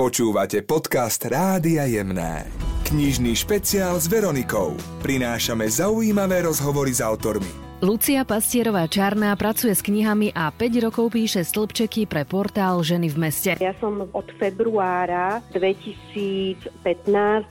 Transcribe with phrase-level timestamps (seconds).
[0.00, 2.48] Počúvate podcast Rádia Jemné.
[2.88, 4.72] Knižný špeciál s Veronikou.
[5.04, 11.40] Prinášame zaujímavé rozhovory s autormi Lucia Pastierová Čarná pracuje s knihami a 5 rokov píše
[11.40, 13.50] stĺpčeky pre portál Ženy v meste.
[13.56, 16.60] Ja som od februára 2015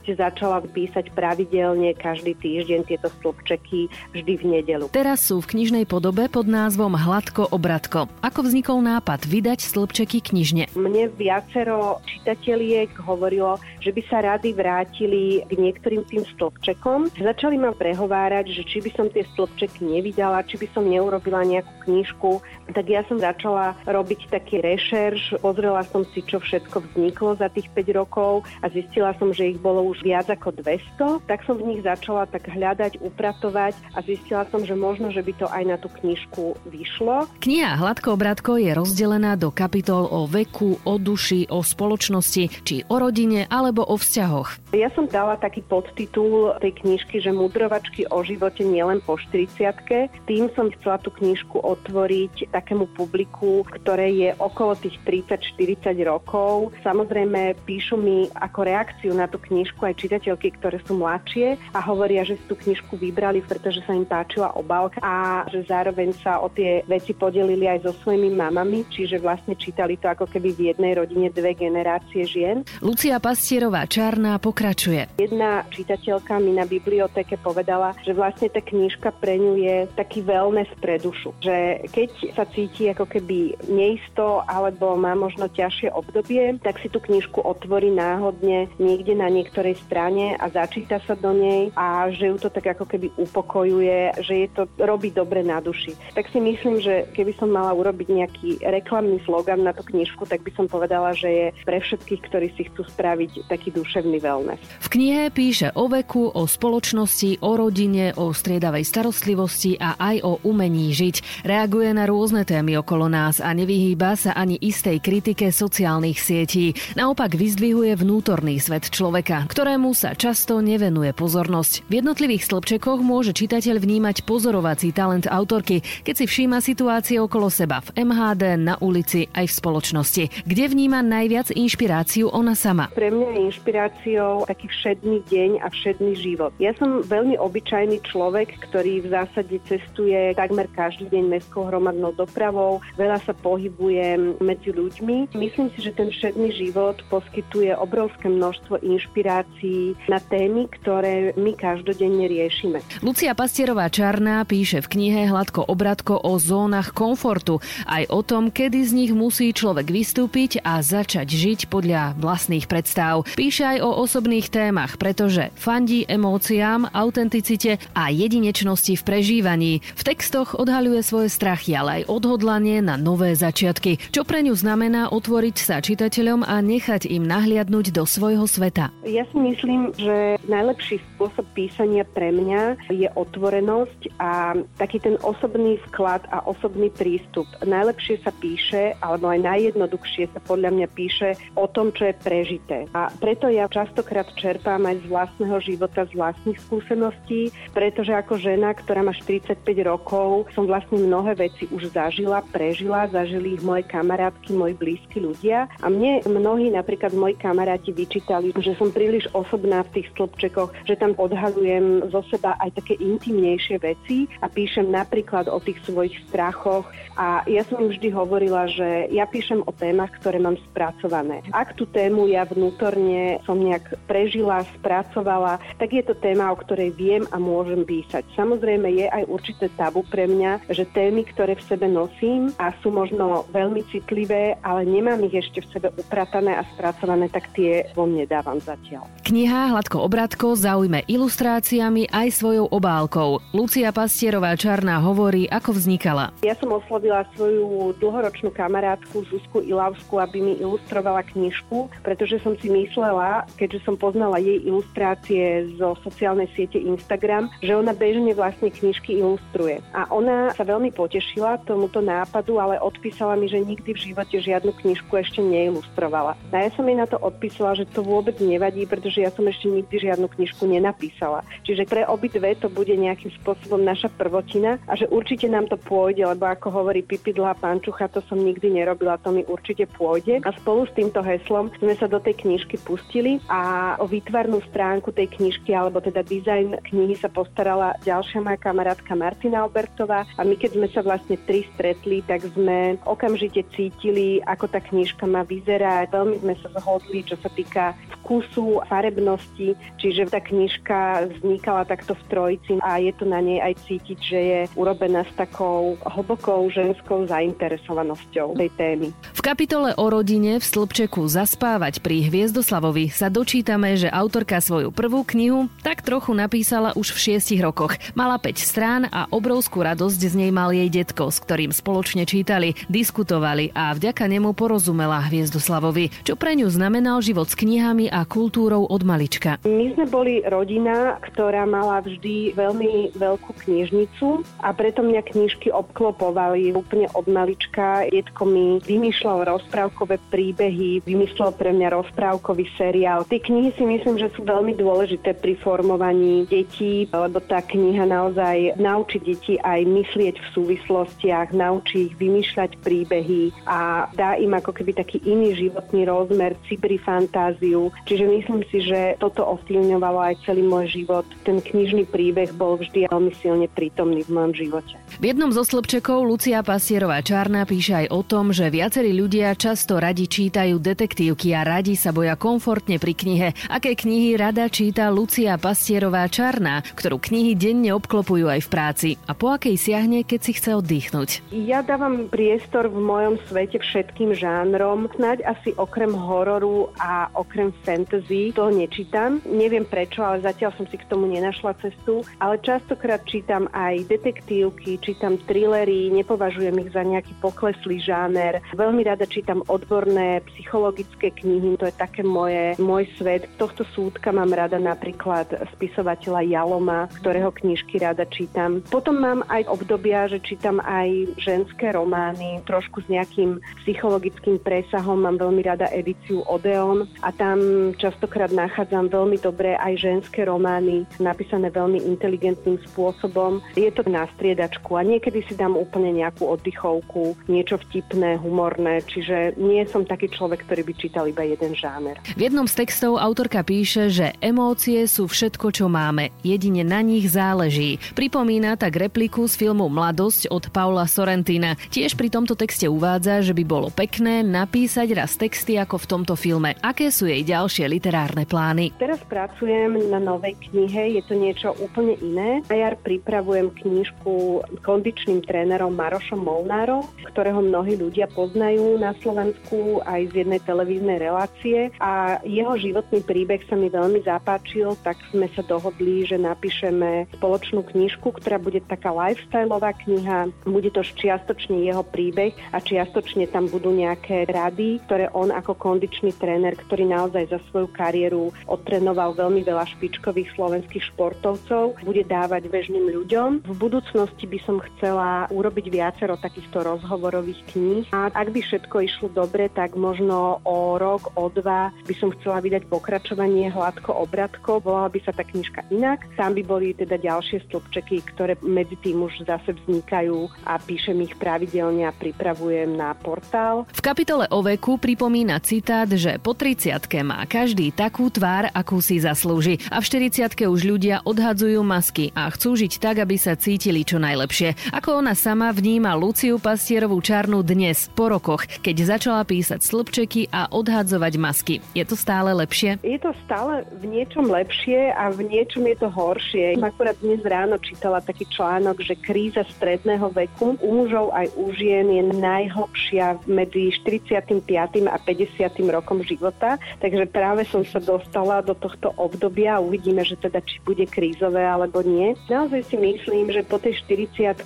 [0.06, 4.86] začala písať pravidelne každý týždeň tieto stĺpčeky vždy v nedelu.
[4.94, 8.06] Teraz sú v knižnej podobe pod názvom Hladko obratko.
[8.22, 10.70] Ako vznikol nápad vydať stĺpčeky knižne?
[10.78, 17.18] Mne viacero čitateliek hovorilo, že by sa rady vrátili k niektorým tým stĺpčekom.
[17.18, 21.40] Začali ma prehovárať, že či by som tie stĺpčeky nevidela nevedela, či by som neurobila
[21.48, 22.30] nejakú knižku,
[22.76, 27.72] tak ja som začala robiť taký rešerš, pozrela som si, čo všetko vzniklo za tých
[27.72, 31.72] 5 rokov a zistila som, že ich bolo už viac ako 200, tak som v
[31.72, 35.76] nich začala tak hľadať, upratovať a zistila som, že možno, že by to aj na
[35.80, 37.24] tú knižku vyšlo.
[37.40, 42.96] Kniha Hladko obratko je rozdelená do kapitol o veku, o duši, o spoločnosti, či o
[43.00, 44.76] rodine alebo o vzťahoch.
[44.76, 50.46] Ja som dala taký podtitul tej knižky, že mudrovačky o živote nielen po 40 tým
[50.54, 56.70] som chcela tú knižku otvoriť takému publiku, ktoré je okolo tých 30-40 rokov.
[56.86, 62.22] Samozrejme píšu mi ako reakciu na tú knižku aj čitateľky, ktoré sú mladšie a hovoria,
[62.22, 66.46] že si tú knižku vybrali, pretože sa im páčila obálka a že zároveň sa o
[66.46, 70.94] tie veci podelili aj so svojimi mamami, čiže vlastne čítali to ako keby v jednej
[70.94, 72.62] rodine dve generácie žien.
[72.78, 75.18] Lucia Pastierová Čárna pokračuje.
[75.18, 80.72] Jedna čitateľka mi na bibliotéke povedala, že vlastne tá knižka pre ňu je taký wellness
[80.80, 81.36] pre dušu.
[81.44, 87.04] Že keď sa cíti ako keby neisto alebo má možno ťažšie obdobie, tak si tú
[87.04, 92.36] knižku otvorí náhodne niekde na niektorej strane a začíta sa do nej a že ju
[92.40, 95.92] to tak ako keby upokojuje, že je to robí dobre na duši.
[96.16, 100.40] Tak si myslím, že keby som mala urobiť nejaký reklamný slogan na tú knižku, tak
[100.40, 104.62] by som povedala, že je pre všetkých, ktorí si chcú spraviť taký duševný wellness.
[104.80, 110.38] V knihe píše o veku, o spoločnosti, o rodine, o striedavej starostlivosti a aj o
[110.46, 111.46] umení žiť.
[111.48, 116.76] Reaguje na rôzne témy okolo nás a nevyhýba sa ani istej kritike sociálnych sietí.
[116.94, 121.88] Naopak vyzdvihuje vnútorný svet človeka, ktorému sa často nevenuje pozornosť.
[121.88, 127.80] V jednotlivých stĺpčekoch môže čitateľ vnímať pozorovací talent autorky, keď si všíma situácie okolo seba
[127.80, 130.24] v MHD, na ulici aj v spoločnosti.
[130.44, 132.92] Kde vníma najviac inšpiráciu ona sama?
[132.92, 136.52] Pre mňa je inšpiráciou taký všedný deň a všedný život.
[136.60, 142.12] Ja som veľmi obyčajný človek, ktorý v zásade cestuje cestuje takmer každý deň mestskou hromadnou
[142.12, 145.32] dopravou, veľa sa pohybujem medzi ľuďmi.
[145.36, 152.28] Myslím si, že ten všedný život poskytuje obrovské množstvo inšpirácií na témy, ktoré my každodenne
[152.28, 152.84] riešime.
[153.00, 158.80] Lucia Pastierová Čarná píše v knihe Hladko obratko o zónach komfortu, aj o tom, kedy
[158.84, 163.24] z nich musí človek vystúpiť a začať žiť podľa vlastných predstav.
[163.36, 169.84] Píše aj o osobných témach, pretože fandí emóciám, autenticite a jedinečnosti v prežívaní zamestnaní.
[169.96, 175.12] V textoch odhaľuje svoje strachy, ale aj odhodlanie na nové začiatky, čo pre ňu znamená
[175.12, 178.88] otvoriť sa čitateľom a nechať im nahliadnúť do svojho sveta.
[179.04, 185.76] Ja si myslím, že najlepší spôsob písania pre mňa je otvorenosť a taký ten osobný
[185.90, 187.46] vklad a osobný prístup.
[187.60, 192.88] Najlepšie sa píše, alebo aj najjednoduchšie sa podľa mňa píše o tom, čo je prežité.
[192.96, 198.72] A preto ja častokrát čerpám aj z vlastného života, z vlastných skúseností, pretože ako žena,
[198.72, 203.82] ktorá má 40 25 rokov som vlastne mnohé veci už zažila, prežila, zažili ich moje
[203.90, 209.82] kamarátky, moji blízki ľudia a mne mnohí, napríklad moji kamaráti, vyčítali, že som príliš osobná
[209.90, 215.50] v tých stĺpčekoch, že tam odhalujem zo seba aj také intimnejšie veci a píšem napríklad
[215.50, 216.86] o tých svojich strachoch
[217.18, 221.42] a ja som im vždy hovorila, že ja píšem o témach, ktoré mám spracované.
[221.50, 226.94] Ak tú tému ja vnútorne som nejak prežila, spracovala, tak je to téma, o ktorej
[226.94, 228.22] viem a môžem písať.
[228.38, 232.92] Samozrejme je aj určité tabu pre mňa, že témy, ktoré v sebe nosím a sú
[232.92, 238.12] možno veľmi citlivé, ale nemám ich ešte v sebe upratané a spracované, tak tie von
[238.12, 239.08] nedávam zatiaľ.
[239.24, 243.40] Kniha Hladko obratko zaujme ilustráciami aj svojou obálkou.
[243.56, 246.36] Lucia Pastierová Čarná hovorí, ako vznikala.
[246.44, 252.68] Ja som oslovila svoju dlhoročnú kamarátku Zuzku Ilavsku, aby mi ilustrovala knižku, pretože som si
[252.68, 259.22] myslela, keďže som poznala jej ilustrácie zo sociálnej siete Instagram, že ona bežne vlastne knižky
[259.22, 259.78] ilustruje ilustruje.
[259.94, 264.74] A ona sa veľmi potešila tomuto nápadu, ale odpísala mi, že nikdy v živote žiadnu
[264.74, 266.34] knižku ešte neilustrovala.
[266.50, 269.70] A ja som jej na to odpísala, že to vôbec nevadí, pretože ja som ešte
[269.70, 271.46] nikdy žiadnu knižku nenapísala.
[271.62, 276.26] Čiže pre obidve to bude nejakým spôsobom naša prvotina a že určite nám to pôjde,
[276.26, 280.42] lebo ako hovorí Pipidla Pančucha, to som nikdy nerobila, to mi určite pôjde.
[280.42, 285.14] A spolu s týmto heslom sme sa do tej knižky pustili a o výtvarnú stránku
[285.14, 290.56] tej knižky, alebo teda dizajn knihy sa postarala ďalšia moja kamarátka Martina Albertová a my
[290.56, 296.08] keď sme sa vlastne tri stretli, tak sme okamžite cítili, ako tá knižka má vyzerať.
[296.08, 297.92] Veľmi sme sa zhodli, čo sa týka
[298.30, 303.74] vkusu, farebnosti, čiže tá knižka vznikala takto v trojici a je to na nej aj
[303.90, 309.10] cítiť, že je urobená s takou hlbokou ženskou zainteresovanosťou tej témy.
[309.34, 315.26] V kapitole o rodine v Slupčeku Zaspávať pri Hviezdoslavovi sa dočítame, že autorka svoju prvú
[315.26, 317.98] knihu tak trochu napísala už v šiestich rokoch.
[318.14, 322.78] Mala 5 strán a obrovskú radosť z nej mal jej detko, s ktorým spoločne čítali,
[322.86, 328.86] diskutovali a vďaka nemu porozumela Hviezdoslavovi, čo pre ňu znamenal život s knihami a kultúrou
[328.88, 329.60] od malička.
[329.64, 336.72] My sme boli rodina, ktorá mala vždy veľmi veľkú knižnicu a preto mňa knižky obklopovali
[336.72, 338.08] úplne od malička.
[338.08, 343.28] Jedko mi vymýšľal rozprávkové príbehy, vymyslel pre mňa rozprávkový seriál.
[343.28, 348.80] Tie knihy si myslím, že sú veľmi dôležité pri formovaní detí, lebo tá kniha naozaj
[348.80, 354.96] naučí deti aj myslieť v súvislostiach, naučí ich vymýšľať príbehy a dá im ako keby
[354.96, 357.92] taký iný životný rozmer, cibri fantáziu.
[358.10, 361.22] Čiže myslím si, že toto ovplyvňovalo aj celý môj život.
[361.46, 364.98] Ten knižný príbeh bol vždy veľmi silne prítomný v mojom živote.
[365.22, 370.02] V jednom zo slobčekov Lucia Pasierová Čárna píše aj o tom, že viacerí ľudia často
[370.02, 373.48] radi čítajú detektívky a radi sa boja komfortne pri knihe.
[373.70, 379.38] Aké knihy rada číta Lucia Pasierová Čárna, ktorú knihy denne obklopujú aj v práci a
[379.38, 381.46] po akej siahne, keď si chce oddychnúť.
[381.54, 385.06] Ja dávam priestor v mojom svete všetkým žánrom.
[385.14, 387.70] Snáď asi okrem hororu a okrem
[388.00, 389.44] fantasy to nečítam.
[389.44, 392.24] Neviem prečo, ale zatiaľ som si k tomu nenašla cestu.
[392.40, 398.64] Ale častokrát čítam aj detektívky, čítam thrillery, nepovažujem ich za nejaký pokleslý žáner.
[398.72, 403.44] Veľmi rada čítam odborné psychologické knihy, to je také moje, môj svet.
[403.60, 408.80] Tohto súdka mám rada napríklad spisovateľa Jaloma, ktorého knižky rada čítam.
[408.88, 415.20] Potom mám aj obdobia, že čítam aj ženské romány, trošku s nejakým psychologickým presahom.
[415.20, 417.60] Mám veľmi rada edíciu Odeon a tam
[417.96, 423.64] častokrát nachádzam veľmi dobré aj ženské romány, napísané veľmi inteligentným spôsobom.
[423.78, 429.56] Je to na striedačku a niekedy si dám úplne nejakú oddychovku, niečo vtipné, humorné, čiže
[429.56, 432.20] nie som taký človek, ktorý by čítal iba jeden žáner.
[432.36, 437.30] V jednom z textov autorka píše, že emócie sú všetko, čo máme, jedine na nich
[437.30, 438.02] záleží.
[438.12, 441.78] Pripomína tak repliku z filmu Mladosť od Paula Sorrentina.
[441.88, 446.34] Tiež pri tomto texte uvádza, že by bolo pekné napísať raz texty ako v tomto
[446.34, 446.74] filme.
[446.82, 448.90] Aké sú jej ďalšie literárne plány?
[448.98, 452.64] Teraz pracujem na novej knihe, je to niečo úplne iné.
[452.66, 460.34] Na jar pripravujem knižku kondičným trénerom Marošom Molnárom, ktorého mnohí ľudia poznajú na Slovensku aj
[460.34, 465.62] z jednej televíznej relácie a jeho životný príbeh sa mi veľmi zapáčil, tak sme sa
[465.62, 472.56] dohodli, že napíšeme spoločnú knižku, ktorá bude taká lifestyleová kniha, bude to čiastočne jeho príbeh
[472.72, 477.88] a čiastočne tam budú nejaké rady, ktoré on ako kondičný tréner, ktorý naozaj za svoju
[477.92, 483.68] kariéru odtrenoval veľmi veľa špičkových slovenských športovcov, bude dávať bežným ľuďom.
[483.68, 489.28] V budúcnosti by som chcela urobiť viacero takýchto rozhovorových kníh a ak by všetko išlo
[489.32, 494.80] dobre, tak možno o rok, o dva by som chcela vydať pokračovanie Hladko obratko.
[494.80, 496.24] Volala by sa tá knižka inak.
[496.38, 501.34] Tam by boli teda ďalšie stĺpčeky, ktoré medzi tým už zase vznikajú a píšem ich
[501.36, 503.84] pravidelne a pripravujem na portál.
[503.90, 509.18] V kapitole o veku pripomína citát, že po 30 má každý takú tvár, akú si
[509.18, 509.82] zaslúži.
[509.90, 514.22] A v 40 už ľudia odhadzujú masky a chcú žiť tak, aby sa cítili čo
[514.22, 514.94] najlepšie.
[514.94, 520.70] Ako ona sama vníma Luciu Pastierovú čarnu dnes, po rokoch, keď začala písať slupčeky a
[520.70, 521.74] odhadzovať masky.
[521.98, 523.02] Je to stále lepšie?
[523.02, 526.78] Je to stále v niečom lepšie a v niečom je to horšie.
[526.78, 532.06] Akurát dnes ráno čítala taký článok, že kríza stredného veku u mužov aj u žien
[532.06, 534.62] je najhlbšia medzi 45.
[535.08, 535.90] a 50.
[535.90, 540.76] rokom života, takže práve som sa dostala do tohto obdobia a uvidíme, že teda či
[540.84, 542.36] bude krízové alebo nie.
[542.52, 544.60] Naozaj si myslím, že po tej 40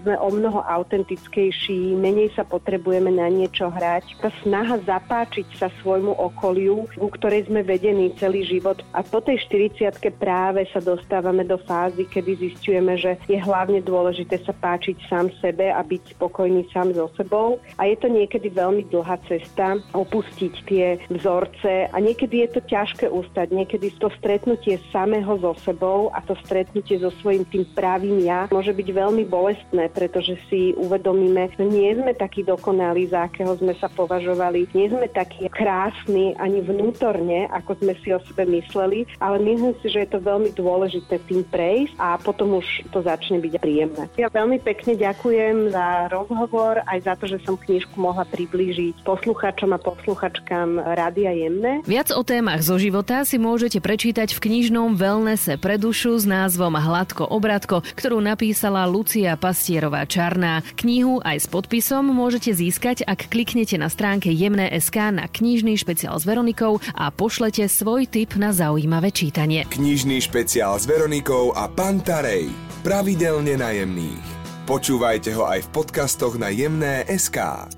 [0.00, 4.24] sme o mnoho autentickejší, menej sa potrebujeme na niečo hrať.
[4.24, 8.80] Tá snaha zapáčiť sa svojmu okoliu, ku ktorej sme vedení celý život.
[8.96, 14.40] A po tej 40 práve sa dostávame do fázy, kedy zistujeme, že je hlavne dôležité
[14.48, 17.60] sa páčiť sám sebe a byť spokojný sám so sebou.
[17.76, 23.10] A je to niekedy veľmi dlhá cesta opustiť tie vzorce a niekedy je to ťažké
[23.10, 23.50] ustať.
[23.50, 28.70] Niekedy to stretnutie samého so sebou a to stretnutie so svojím tým pravým ja môže
[28.70, 33.90] byť veľmi bolestné, pretože si uvedomíme, že nie sme takí dokonalí, za akého sme sa
[33.90, 34.70] považovali.
[34.70, 39.90] Nie sme takí krásni ani vnútorne, ako sme si o sebe mysleli, ale myslím si,
[39.90, 44.06] že je to veľmi dôležité tým prejsť a potom už to začne byť príjemné.
[44.14, 49.74] Ja veľmi pekne ďakujem za rozhovor, aj za to, že som knižku mohla priblížiť posluchačom
[49.74, 51.80] a posluchačkám Rádia Jemné.
[51.88, 56.74] Viac o témach zo života si môžete prečítať v knižnom Wellnesse pre dušu s názvom
[56.76, 60.66] Hladko obratko, ktorú napísala Lucia Pastierová Čarná.
[60.74, 66.26] Knihu aj s podpisom môžete získať, ak kliknete na stránke Jemné.sk na knižný špeciál s
[66.26, 69.62] Veronikou a pošlete svoj tip na zaujímavé čítanie.
[69.70, 72.50] Knižný špeciál s Veronikou a Pantarej.
[72.82, 74.26] Pravidelne najemných.
[74.64, 77.68] Počúvajte ho aj v podcastoch na jemné.sk.